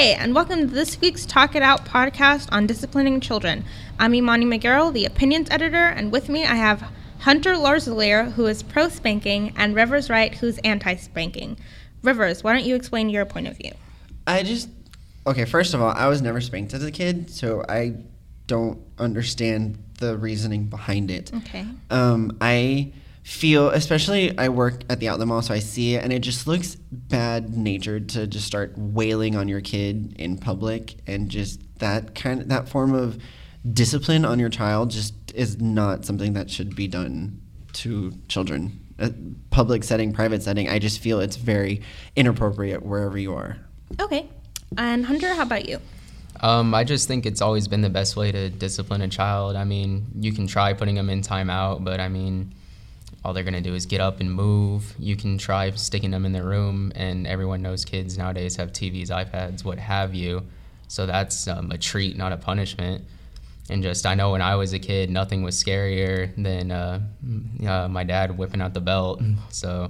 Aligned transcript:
and 0.00 0.34
welcome 0.34 0.60
to 0.60 0.74
this 0.74 0.98
week's 1.02 1.26
Talk 1.26 1.54
It 1.54 1.62
Out 1.62 1.84
podcast 1.84 2.48
on 2.52 2.66
disciplining 2.66 3.20
children. 3.20 3.66
I'm 3.98 4.14
Imani 4.14 4.46
McGarrell, 4.46 4.90
the 4.94 5.04
opinions 5.04 5.48
editor, 5.50 5.84
and 5.84 6.10
with 6.10 6.30
me 6.30 6.42
I 6.42 6.54
have 6.54 6.90
Hunter 7.18 7.52
Larzalier, 7.52 8.32
who 8.32 8.46
is 8.46 8.62
pro 8.62 8.88
spanking, 8.88 9.52
and 9.58 9.76
Rivers 9.76 10.08
Wright, 10.08 10.34
who's 10.34 10.56
anti 10.64 10.96
spanking. 10.96 11.58
Rivers, 12.02 12.42
why 12.42 12.54
don't 12.54 12.64
you 12.64 12.76
explain 12.76 13.10
your 13.10 13.26
point 13.26 13.46
of 13.46 13.58
view? 13.58 13.72
I 14.26 14.42
just 14.42 14.70
okay. 15.26 15.44
First 15.44 15.74
of 15.74 15.82
all, 15.82 15.90
I 15.90 16.08
was 16.08 16.22
never 16.22 16.40
spanked 16.40 16.72
as 16.72 16.82
a 16.82 16.90
kid, 16.90 17.28
so 17.28 17.62
I 17.68 17.96
don't 18.46 18.80
understand 18.98 19.84
the 19.98 20.16
reasoning 20.16 20.64
behind 20.64 21.10
it. 21.10 21.30
Okay. 21.34 21.66
Um, 21.90 22.38
I 22.40 22.94
feel, 23.30 23.68
especially 23.68 24.36
I 24.36 24.48
work 24.48 24.82
at 24.90 24.98
the 24.98 25.08
outlet 25.08 25.28
mall, 25.28 25.40
so 25.40 25.54
I 25.54 25.60
see 25.60 25.94
it, 25.94 26.02
and 26.02 26.12
it 26.12 26.18
just 26.18 26.48
looks 26.48 26.74
bad 26.74 27.56
natured 27.56 28.08
to 28.10 28.26
just 28.26 28.44
start 28.44 28.74
wailing 28.76 29.36
on 29.36 29.46
your 29.46 29.60
kid 29.60 30.16
in 30.18 30.36
public, 30.36 30.96
and 31.06 31.28
just 31.28 31.60
that 31.78 32.14
kind 32.16 32.40
of 32.40 32.48
that 32.48 32.68
form 32.68 32.92
of 32.92 33.18
discipline 33.72 34.24
on 34.24 34.40
your 34.40 34.48
child 34.48 34.90
just 34.90 35.14
is 35.34 35.60
not 35.60 36.04
something 36.04 36.32
that 36.32 36.50
should 36.50 36.74
be 36.74 36.88
done 36.88 37.40
to 37.74 38.12
children. 38.26 38.80
A 38.98 39.12
public 39.50 39.84
setting, 39.84 40.12
private 40.12 40.42
setting, 40.42 40.68
I 40.68 40.80
just 40.80 40.98
feel 40.98 41.20
it's 41.20 41.36
very 41.36 41.82
inappropriate 42.16 42.84
wherever 42.84 43.16
you 43.16 43.34
are. 43.34 43.58
Okay. 44.00 44.28
And 44.76 45.06
Hunter, 45.06 45.32
how 45.34 45.44
about 45.44 45.68
you? 45.68 45.78
Um, 46.40 46.74
I 46.74 46.84
just 46.84 47.06
think 47.06 47.26
it's 47.26 47.40
always 47.40 47.68
been 47.68 47.80
the 47.80 47.90
best 47.90 48.16
way 48.16 48.32
to 48.32 48.50
discipline 48.50 49.02
a 49.02 49.08
child. 49.08 49.56
I 49.56 49.64
mean, 49.64 50.06
you 50.18 50.32
can 50.32 50.46
try 50.46 50.72
putting 50.72 50.96
them 50.96 51.10
in 51.10 51.22
timeout, 51.22 51.84
but 51.84 52.00
I 52.00 52.08
mean, 52.08 52.54
all 53.24 53.32
they're 53.32 53.44
gonna 53.44 53.60
do 53.60 53.74
is 53.74 53.86
get 53.86 54.00
up 54.00 54.20
and 54.20 54.32
move. 54.32 54.94
You 54.98 55.16
can 55.16 55.38
try 55.38 55.70
sticking 55.72 56.10
them 56.10 56.24
in 56.24 56.32
their 56.32 56.44
room, 56.44 56.92
and 56.94 57.26
everyone 57.26 57.62
knows 57.62 57.84
kids 57.84 58.16
nowadays 58.16 58.56
have 58.56 58.72
TVs, 58.72 59.08
iPads, 59.08 59.64
what 59.64 59.78
have 59.78 60.14
you. 60.14 60.42
So 60.88 61.06
that's 61.06 61.46
um, 61.46 61.70
a 61.70 61.78
treat, 61.78 62.16
not 62.16 62.32
a 62.32 62.36
punishment. 62.36 63.04
And 63.68 63.82
just, 63.82 64.04
I 64.04 64.14
know 64.14 64.32
when 64.32 64.42
I 64.42 64.56
was 64.56 64.72
a 64.72 64.80
kid, 64.80 65.10
nothing 65.10 65.44
was 65.44 65.62
scarier 65.62 66.34
than 66.36 66.72
uh, 66.72 67.00
uh, 67.64 67.88
my 67.88 68.02
dad 68.02 68.36
whipping 68.36 68.60
out 68.60 68.74
the 68.74 68.80
belt. 68.80 69.22
So 69.50 69.88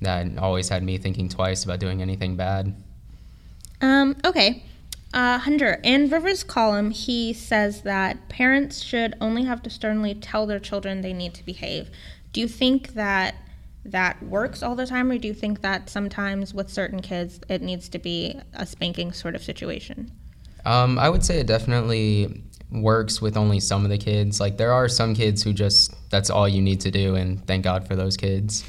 that 0.00 0.38
always 0.38 0.68
had 0.68 0.82
me 0.82 0.98
thinking 0.98 1.28
twice 1.28 1.64
about 1.64 1.80
doing 1.80 2.02
anything 2.02 2.36
bad. 2.36 2.74
Um, 3.80 4.16
okay. 4.24 4.64
Uh, 5.12 5.38
Hunter, 5.38 5.80
in 5.82 6.08
Rivers' 6.10 6.44
column, 6.44 6.90
he 6.90 7.32
says 7.32 7.82
that 7.82 8.28
parents 8.28 8.82
should 8.82 9.14
only 9.20 9.44
have 9.44 9.62
to 9.62 9.70
sternly 9.70 10.14
tell 10.14 10.46
their 10.46 10.58
children 10.58 11.00
they 11.00 11.12
need 11.12 11.34
to 11.34 11.44
behave. 11.44 11.88
Do 12.36 12.42
you 12.42 12.48
think 12.48 12.92
that 12.92 13.34
that 13.86 14.22
works 14.22 14.62
all 14.62 14.74
the 14.74 14.84
time, 14.84 15.10
or 15.10 15.16
do 15.16 15.26
you 15.26 15.32
think 15.32 15.62
that 15.62 15.88
sometimes 15.88 16.52
with 16.52 16.68
certain 16.68 17.00
kids 17.00 17.40
it 17.48 17.62
needs 17.62 17.88
to 17.88 17.98
be 17.98 18.38
a 18.52 18.66
spanking 18.66 19.10
sort 19.12 19.34
of 19.34 19.42
situation? 19.42 20.12
Um, 20.66 20.98
I 20.98 21.08
would 21.08 21.24
say 21.24 21.40
it 21.40 21.46
definitely 21.46 22.42
works 22.70 23.22
with 23.22 23.38
only 23.38 23.58
some 23.58 23.84
of 23.84 23.90
the 23.90 23.96
kids. 23.96 24.38
Like 24.38 24.58
there 24.58 24.70
are 24.70 24.86
some 24.86 25.14
kids 25.14 25.42
who 25.42 25.54
just 25.54 25.94
that's 26.10 26.28
all 26.28 26.46
you 26.46 26.60
need 26.60 26.82
to 26.82 26.90
do, 26.90 27.14
and 27.14 27.42
thank 27.46 27.64
God 27.64 27.88
for 27.88 27.96
those 27.96 28.18
kids. 28.18 28.64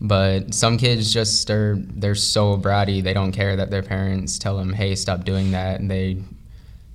But 0.00 0.54
some 0.54 0.78
kids 0.78 1.12
just 1.12 1.50
are 1.50 1.76
they're 1.78 2.14
so 2.14 2.56
bratty 2.56 3.02
they 3.02 3.12
don't 3.12 3.32
care 3.32 3.56
that 3.56 3.70
their 3.70 3.82
parents 3.82 4.38
tell 4.38 4.56
them, 4.56 4.72
"Hey, 4.72 4.94
stop 4.94 5.26
doing 5.26 5.50
that," 5.50 5.80
and 5.80 5.90
they 5.90 6.16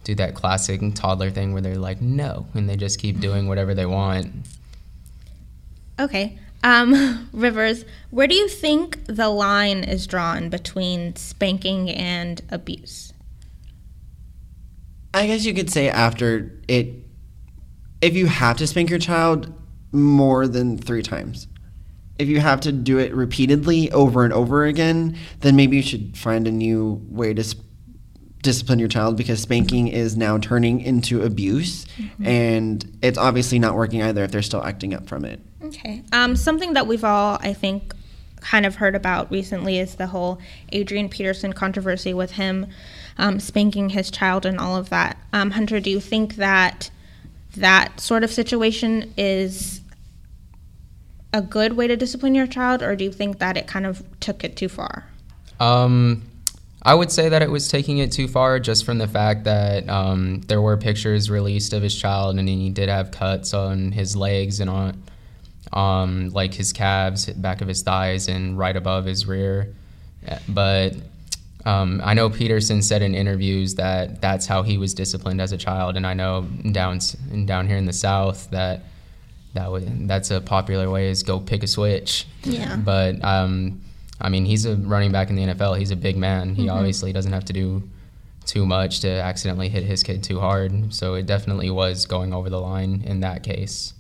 do 0.04 0.16
that 0.16 0.34
classic 0.34 0.82
toddler 0.96 1.30
thing 1.30 1.54
where 1.54 1.62
they're 1.62 1.76
like, 1.78 2.02
"No," 2.02 2.48
and 2.56 2.68
they 2.68 2.76
just 2.76 2.98
keep 2.98 3.20
doing 3.20 3.48
whatever 3.48 3.76
they 3.76 3.86
want. 3.86 4.48
Okay. 6.00 6.40
Um, 6.64 7.30
Rivers, 7.34 7.86
where 8.10 8.28
do 8.28 8.36
you 8.36 8.48
think 8.48 9.06
the 9.06 9.30
line 9.30 9.84
is 9.84 10.08
drawn 10.08 10.50
between 10.50 11.16
spanking 11.16 11.90
and 11.90 12.42
abuse? 12.50 13.14
I 15.14 15.28
guess 15.28 15.46
you 15.46 15.54
could 15.54 15.70
say 15.70 15.90
after 15.90 16.60
it, 16.68 16.94
if 18.02 18.16
you 18.16 18.28
have 18.28 18.58
to 18.58 18.68
spank 18.68 18.90
your 18.90 19.00
child 19.00 19.54
more 19.92 20.48
than 20.48 20.78
three 20.78 21.02
times, 21.02 21.48
if 22.20 22.28
you 22.28 22.40
have 22.40 22.62
to 22.62 22.72
do 22.72 23.00
it 23.00 23.14
repeatedly 23.14 23.92
over 23.92 24.24
and 24.24 24.34
over 24.34 24.66
again, 24.66 25.18
then 25.40 25.56
maybe 25.56 25.78
you 25.78 25.84
should 25.84 26.18
find 26.18 26.48
a 26.48 26.52
new 26.52 27.02
way 27.10 27.34
to 27.34 27.44
sp- 27.46 27.66
discipline 28.42 28.80
your 28.80 28.88
child 28.88 29.18
because 29.18 29.42
spanking 29.42 29.88
is 29.88 30.16
now 30.16 30.38
turning 30.38 30.80
into 30.82 31.22
abuse 31.22 31.86
mm-hmm. 31.98 32.26
and 32.26 32.98
it's 33.02 33.18
obviously 33.18 33.60
not 33.60 33.76
working 33.76 34.02
either 34.02 34.24
if 34.24 34.32
they're 34.32 34.42
still 34.42 34.64
acting 34.64 34.94
up 34.94 35.08
from 35.08 35.26
it. 35.26 35.42
Okay. 35.64 36.04
Um, 36.12 36.36
something 36.36 36.74
that 36.74 36.88
we've 36.88 37.04
all, 37.04 37.38
I 37.42 37.54
think, 37.54 37.94
kind 38.40 38.66
of 38.66 38.76
heard 38.76 38.96
about 38.96 39.32
recently 39.32 39.80
is 39.80 39.96
the 39.96 40.08
whole 40.08 40.40
Adrian 40.72 41.10
Peterson 41.10 41.54
controversy 41.54 42.14
with 42.14 42.32
him 42.32 42.68
um, 43.18 43.40
spanking 43.40 43.90
his 43.90 44.12
child 44.12 44.46
and 44.46 44.60
all 44.60 44.76
of 44.76 44.90
that. 44.90 45.18
Um, 45.34 45.52
Hunter, 45.52 45.80
do 45.80 45.90
you 45.90 46.00
think 46.00 46.36
that 46.36 46.92
that 47.56 48.00
sort 48.00 48.24
of 48.24 48.32
situation 48.32 49.14
is 49.18 49.82
a 51.34 51.42
good 51.42 51.74
way 51.74 51.88
to 51.88 51.98
discipline 51.98 52.36
your 52.36 52.48
child, 52.48 52.84
or 52.84 52.96
do 52.96 53.04
you 53.04 53.12
think 53.12 53.40
that 53.40 53.58
it 53.58 53.68
kind 53.68 53.86
of 53.86 54.04
took 54.20 54.44
it 54.44 54.56
too 54.56 54.70
far? 54.70 55.06
Um, 55.60 56.24
I 56.84 56.94
would 56.94 57.12
say 57.12 57.30
that 57.30 57.42
it 57.42 57.50
was 57.50 57.68
taking 57.68 57.98
it 57.98 58.12
too 58.12 58.28
far 58.28 58.60
just 58.60 58.86
from 58.86 58.98
the 59.00 59.08
fact 59.08 59.44
that 59.46 59.90
um, 59.90 60.42
there 60.42 60.62
were 60.62 60.78
pictures 60.78 61.30
released 61.30 61.74
of 61.74 61.82
his 61.82 61.96
child 61.96 62.38
and 62.38 62.48
he 62.48 62.70
did 62.70 62.88
have 62.88 63.12
cuts 63.12 63.54
on 63.54 63.92
his 63.92 64.16
legs 64.16 64.60
and 64.60 64.70
on 64.70 65.04
um, 65.74 66.30
like 66.30 66.54
his 66.54 66.74
calves, 66.74 67.26
back 67.28 67.62
of 67.62 67.68
his 67.68 67.82
thighs, 67.82 68.28
and 68.28 68.58
right 68.58 68.76
above 68.76 69.06
his 69.06 69.26
rear. 69.26 69.74
But 70.48 70.96
um, 71.66 72.02
I 72.04 72.14
know 72.14 72.30
Peterson 72.30 72.82
said 72.82 73.02
in 73.02 73.14
interviews 73.14 73.76
that 73.76 74.22
that's 74.22 74.46
how 74.46 74.64
he 74.64 74.78
was 74.78 74.94
disciplined 74.94 75.42
as 75.42 75.52
a 75.52 75.58
child, 75.58 75.98
and 75.98 76.08
I 76.08 76.14
know 76.14 76.44
down 76.72 77.00
down 77.46 77.68
here 77.68 77.78
in 77.78 77.86
the 77.86 77.94
South 77.94 78.50
that 78.52 78.84
that 79.54 79.72
would 79.72 80.08
that's 80.08 80.32
a 80.32 80.40
popular 80.40 80.90
way 80.90 81.10
is 81.10 81.24
go 81.24 81.40
pick 81.40 81.64
a 81.64 81.68
switch. 81.68 82.26
Yeah. 82.44 82.76
But 82.78 83.24
um, 83.24 83.82
I 84.22 84.30
mean, 84.30 84.46
he's 84.46 84.66
a 84.66 84.76
running 84.76 85.12
back 85.12 85.30
in 85.30 85.36
the 85.36 85.44
NFL. 85.44 85.78
He's 85.78 85.92
a 85.92 85.96
big 85.96 86.18
man. 86.18 86.56
He 86.56 86.64
mm-hmm. 86.64 86.78
obviously 86.78 87.12
doesn't 87.12 87.34
have 87.34 87.46
to 87.46 87.54
do 87.54 87.84
too 88.46 88.66
much 88.66 89.02
to 89.02 89.10
accidentally 89.10 89.70
hit 89.70 89.84
his 89.84 90.04
kid 90.04 90.24
too 90.24 90.40
hard. 90.40 90.94
So 90.94 91.16
it 91.16 91.26
definitely 91.26 91.70
was 91.70 92.06
going 92.06 92.34
over 92.34 92.50
the 92.50 92.62
line 92.62 93.04
in 93.06 93.20
that 93.20 93.44
case. 93.44 93.94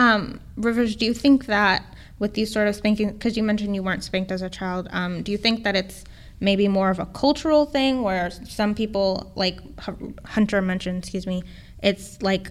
Um, 0.00 0.40
Rivers, 0.56 0.96
do 0.96 1.04
you 1.04 1.12
think 1.12 1.44
that 1.44 1.84
with 2.18 2.32
these 2.32 2.50
sort 2.50 2.68
of 2.68 2.74
spanking, 2.74 3.12
because 3.12 3.36
you 3.36 3.42
mentioned 3.42 3.74
you 3.74 3.82
weren't 3.82 4.02
spanked 4.02 4.32
as 4.32 4.40
a 4.40 4.48
child, 4.48 4.88
um, 4.92 5.22
do 5.22 5.30
you 5.30 5.36
think 5.36 5.62
that 5.64 5.76
it's 5.76 6.04
maybe 6.40 6.68
more 6.68 6.88
of 6.88 6.98
a 6.98 7.04
cultural 7.04 7.66
thing 7.66 8.00
where 8.00 8.30
some 8.30 8.74
people, 8.74 9.30
like 9.34 9.58
Hunter 10.24 10.62
mentioned, 10.62 11.00
excuse 11.00 11.26
me, 11.26 11.42
it's 11.82 12.20
like 12.22 12.50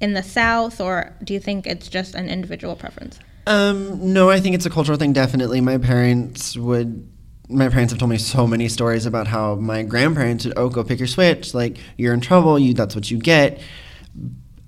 in 0.00 0.14
the 0.14 0.22
South, 0.22 0.80
or 0.80 1.14
do 1.22 1.34
you 1.34 1.40
think 1.40 1.66
it's 1.66 1.88
just 1.88 2.14
an 2.14 2.30
individual 2.30 2.76
preference? 2.76 3.18
Um, 3.46 4.14
no, 4.14 4.30
I 4.30 4.40
think 4.40 4.54
it's 4.54 4.64
a 4.64 4.70
cultural 4.70 4.96
thing. 4.96 5.12
Definitely, 5.12 5.60
my 5.60 5.76
parents 5.76 6.56
would. 6.56 7.06
My 7.48 7.68
parents 7.68 7.92
have 7.92 8.00
told 8.00 8.10
me 8.10 8.18
so 8.18 8.46
many 8.46 8.68
stories 8.68 9.06
about 9.06 9.26
how 9.28 9.54
my 9.54 9.84
grandparents 9.84 10.46
would, 10.46 10.54
oh, 10.56 10.68
go 10.68 10.82
pick 10.82 10.98
your 10.98 11.06
switch. 11.06 11.54
Like 11.54 11.76
you're 11.96 12.12
in 12.12 12.20
trouble. 12.20 12.58
You 12.58 12.74
that's 12.74 12.94
what 12.94 13.10
you 13.10 13.18
get. 13.18 13.60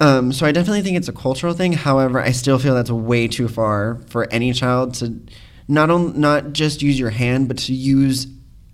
Um, 0.00 0.32
so 0.32 0.46
I 0.46 0.52
definitely 0.52 0.82
think 0.82 0.96
it's 0.96 1.08
a 1.08 1.12
cultural 1.12 1.54
thing. 1.54 1.72
However, 1.72 2.20
I 2.20 2.30
still 2.30 2.58
feel 2.58 2.74
that's 2.74 2.90
way 2.90 3.26
too 3.26 3.48
far 3.48 4.00
for 4.06 4.30
any 4.32 4.52
child 4.52 4.94
to 4.94 5.20
not 5.66 5.90
on, 5.90 6.18
not 6.20 6.52
just 6.52 6.82
use 6.82 6.98
your 6.98 7.10
hand, 7.10 7.48
but 7.48 7.58
to 7.58 7.74
use 7.74 8.26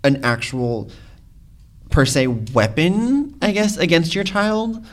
an 0.03 0.23
actual 0.23 0.91
per 1.89 2.05
se 2.05 2.27
weapon, 2.27 3.35
I 3.41 3.51
guess, 3.51 3.77
against 3.77 4.13
your 4.13 4.23
child. 4.23 4.85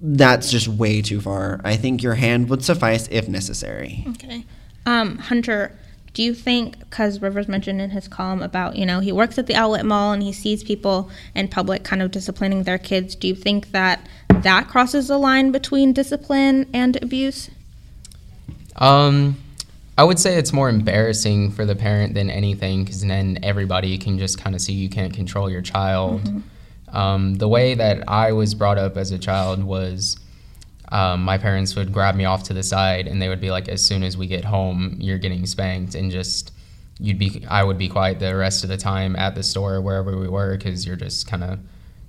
That's 0.00 0.50
just 0.50 0.68
way 0.68 1.02
too 1.02 1.20
far. 1.20 1.60
I 1.64 1.76
think 1.76 2.02
your 2.02 2.14
hand 2.14 2.50
would 2.50 2.64
suffice 2.64 3.08
if 3.08 3.28
necessary. 3.28 4.04
Okay. 4.10 4.44
Um, 4.86 5.18
Hunter, 5.18 5.78
do 6.12 6.22
you 6.22 6.34
think, 6.34 6.78
because 6.78 7.20
Rivers 7.20 7.48
mentioned 7.48 7.80
in 7.80 7.90
his 7.90 8.06
column 8.06 8.42
about, 8.42 8.76
you 8.76 8.86
know, 8.86 9.00
he 9.00 9.12
works 9.12 9.38
at 9.38 9.46
the 9.46 9.54
outlet 9.54 9.84
mall 9.84 10.12
and 10.12 10.22
he 10.22 10.32
sees 10.32 10.62
people 10.62 11.10
in 11.34 11.48
public 11.48 11.84
kind 11.84 12.02
of 12.02 12.10
disciplining 12.10 12.62
their 12.62 12.78
kids, 12.78 13.14
do 13.14 13.26
you 13.26 13.34
think 13.34 13.72
that 13.72 14.06
that 14.42 14.68
crosses 14.68 15.08
the 15.08 15.18
line 15.18 15.52
between 15.52 15.92
discipline 15.92 16.68
and 16.72 17.02
abuse? 17.02 17.50
Um, 18.76 19.36
I 19.96 20.04
would 20.04 20.18
say 20.18 20.36
it's 20.36 20.52
more 20.52 20.68
embarrassing 20.68 21.52
for 21.52 21.64
the 21.64 21.76
parent 21.76 22.14
than 22.14 22.28
anything 22.30 22.84
because 22.84 23.02
then 23.02 23.38
everybody 23.42 23.96
can 23.98 24.18
just 24.18 24.38
kind 24.38 24.56
of 24.56 24.60
see 24.60 24.72
you 24.72 24.88
can't 24.88 25.14
control 25.14 25.48
your 25.48 25.62
child. 25.62 26.22
Mm-hmm. 26.22 26.96
Um, 26.96 27.34
the 27.34 27.48
way 27.48 27.74
that 27.74 28.08
I 28.08 28.32
was 28.32 28.54
brought 28.54 28.78
up 28.78 28.96
as 28.96 29.10
a 29.10 29.18
child 29.18 29.62
was 29.62 30.18
um, 30.90 31.22
my 31.22 31.38
parents 31.38 31.74
would 31.76 31.92
grab 31.92 32.14
me 32.14 32.24
off 32.24 32.44
to 32.44 32.54
the 32.54 32.62
side 32.62 33.06
and 33.06 33.20
they 33.20 33.28
would 33.28 33.40
be 33.40 33.50
like, 33.50 33.68
as 33.68 33.84
soon 33.84 34.02
as 34.02 34.16
we 34.16 34.26
get 34.26 34.44
home, 34.44 34.96
you're 35.00 35.18
getting 35.18 35.46
spanked, 35.46 35.94
and 35.94 36.10
just 36.10 36.52
you'd 36.98 37.18
be, 37.18 37.44
I 37.48 37.64
would 37.64 37.78
be 37.78 37.88
quiet 37.88 38.20
the 38.20 38.36
rest 38.36 38.62
of 38.62 38.70
the 38.70 38.76
time 38.76 39.16
at 39.16 39.34
the 39.34 39.42
store 39.42 39.80
wherever 39.80 40.16
we 40.16 40.28
were 40.28 40.56
because 40.56 40.86
you're 40.86 40.96
just 40.96 41.26
kind 41.26 41.42
of 41.42 41.58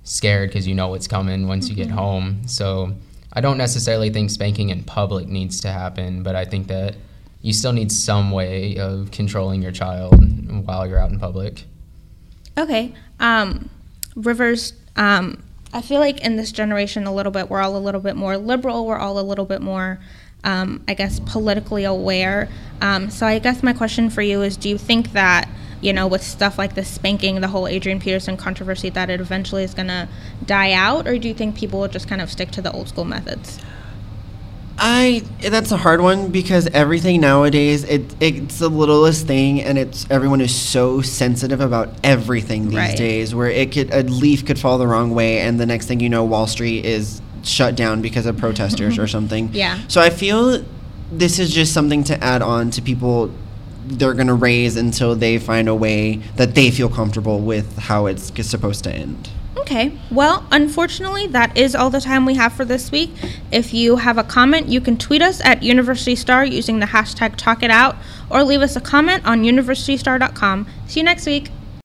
scared 0.06 0.48
because 0.48 0.66
you 0.66 0.74
know 0.74 0.88
what's 0.88 1.08
coming 1.08 1.48
once 1.48 1.66
mm-hmm. 1.66 1.78
you 1.78 1.84
get 1.84 1.88
mm-hmm. 1.88 1.98
home. 1.98 2.48
So 2.48 2.94
I 3.32 3.40
don't 3.40 3.58
necessarily 3.58 4.08
think 4.10 4.30
spanking 4.30 4.70
in 4.70 4.84
public 4.84 5.26
needs 5.26 5.60
to 5.60 5.68
happen, 5.68 6.22
but 6.22 6.36
I 6.36 6.44
think 6.44 6.68
that 6.68 6.96
you 7.42 7.52
still 7.52 7.72
need 7.72 7.92
some 7.92 8.30
way 8.30 8.78
of 8.78 9.10
controlling 9.10 9.62
your 9.62 9.72
child 9.72 10.14
while 10.66 10.86
you're 10.86 10.98
out 10.98 11.10
in 11.10 11.18
public. 11.18 11.64
Okay. 12.56 12.94
Um, 13.20 13.68
Rivers, 14.14 14.72
um, 14.96 15.42
I 15.72 15.82
feel 15.82 16.00
like 16.00 16.24
in 16.24 16.36
this 16.36 16.52
generation, 16.52 17.06
a 17.06 17.12
little 17.12 17.32
bit, 17.32 17.50
we're 17.50 17.60
all 17.60 17.76
a 17.76 17.78
little 17.78 18.00
bit 18.00 18.16
more 18.16 18.38
liberal. 18.38 18.86
We're 18.86 18.98
all 18.98 19.18
a 19.18 19.20
little 19.20 19.44
bit 19.44 19.60
more, 19.60 19.98
um, 20.44 20.82
I 20.88 20.94
guess, 20.94 21.20
politically 21.20 21.84
aware. 21.84 22.48
Um, 22.80 23.10
so 23.10 23.26
I 23.26 23.38
guess 23.38 23.62
my 23.62 23.74
question 23.74 24.08
for 24.08 24.22
you 24.22 24.40
is: 24.42 24.56
Do 24.56 24.70
you 24.70 24.78
think 24.78 25.12
that 25.12 25.48
you 25.80 25.92
know, 25.92 26.06
with 26.06 26.22
stuff 26.22 26.58
like 26.58 26.74
the 26.74 26.84
spanking, 26.84 27.40
the 27.40 27.48
whole 27.48 27.66
Adrian 27.68 28.00
Peterson 28.00 28.36
controversy, 28.36 28.90
that 28.90 29.10
it 29.10 29.20
eventually 29.20 29.62
is 29.64 29.74
going 29.74 29.88
to 29.88 30.08
die 30.44 30.72
out, 30.72 31.06
or 31.06 31.18
do 31.18 31.28
you 31.28 31.34
think 31.34 31.56
people 31.56 31.80
will 31.80 31.88
just 31.88 32.08
kind 32.08 32.20
of 32.22 32.30
stick 32.30 32.50
to 32.52 32.62
the 32.62 32.72
old 32.72 32.88
school 32.88 33.04
methods? 33.04 33.58
I 34.78 35.22
that's 35.40 35.72
a 35.72 35.78
hard 35.78 36.02
one 36.02 36.30
because 36.30 36.66
everything 36.66 37.22
nowadays 37.22 37.82
it 37.84 38.14
it's 38.20 38.58
the 38.58 38.68
littlest 38.68 39.26
thing 39.26 39.62
and 39.62 39.78
it's 39.78 40.06
everyone 40.10 40.42
is 40.42 40.54
so 40.54 41.00
sensitive 41.00 41.62
about 41.62 41.94
everything 42.04 42.66
these 42.68 42.76
Right. 42.76 42.94
days 42.96 43.34
where 43.34 43.48
it 43.48 43.72
could 43.72 43.90
a 43.90 44.02
leaf 44.02 44.44
could 44.44 44.58
fall 44.58 44.76
the 44.76 44.86
wrong 44.86 45.14
way 45.14 45.38
and 45.38 45.58
the 45.58 45.64
next 45.64 45.86
thing 45.86 46.00
you 46.00 46.10
know 46.10 46.24
Wall 46.24 46.46
Street 46.46 46.84
is 46.84 47.22
shut 47.42 47.74
down 47.74 48.02
because 48.02 48.26
of 48.26 48.36
protesters 48.36 48.98
or 48.98 49.06
something. 49.16 49.48
Yeah. 49.54 49.78
So 49.88 50.02
I 50.02 50.10
feel 50.10 50.62
this 51.10 51.38
is 51.38 51.54
just 51.54 51.72
something 51.72 52.04
to 52.04 52.22
add 52.22 52.42
on 52.42 52.70
to 52.72 52.82
people 52.82 53.30
they're 53.86 54.14
going 54.14 54.26
to 54.26 54.34
raise 54.34 54.76
until 54.76 55.14
they 55.14 55.38
find 55.38 55.68
a 55.68 55.74
way 55.74 56.16
that 56.36 56.54
they 56.54 56.70
feel 56.70 56.88
comfortable 56.88 57.40
with 57.40 57.78
how 57.78 58.06
it's 58.06 58.32
supposed 58.46 58.84
to 58.84 58.92
end. 58.92 59.30
Okay. 59.56 59.98
Well, 60.12 60.46
unfortunately, 60.52 61.26
that 61.28 61.56
is 61.56 61.74
all 61.74 61.90
the 61.90 62.00
time 62.00 62.24
we 62.24 62.34
have 62.34 62.52
for 62.52 62.64
this 62.64 62.92
week. 62.92 63.10
If 63.50 63.74
you 63.74 63.96
have 63.96 64.16
a 64.16 64.22
comment, 64.22 64.68
you 64.68 64.80
can 64.80 64.96
tweet 64.96 65.22
us 65.22 65.40
at 65.40 65.62
University 65.62 66.14
Star 66.14 66.44
using 66.44 66.78
the 66.78 66.86
hashtag 66.86 67.36
TalkItOut 67.36 67.96
or 68.30 68.44
leave 68.44 68.60
us 68.60 68.76
a 68.76 68.80
comment 68.80 69.26
on 69.26 69.42
universitystar.com. 69.42 70.68
See 70.86 71.00
you 71.00 71.04
next 71.04 71.26
week. 71.26 71.50